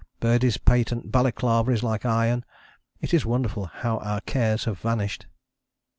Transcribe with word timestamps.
Birdie's 0.19 0.57
patent 0.57 1.11
balaclava 1.11 1.69
is 1.71 1.83
like 1.83 2.07
iron 2.07 2.43
it 3.01 3.13
is 3.13 3.23
wonderful 3.23 3.67
how 3.67 3.99
our 3.99 4.19
cares 4.21 4.63
have 4.65 4.79
vanished." 4.79 5.27